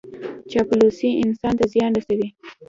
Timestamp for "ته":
1.59-1.65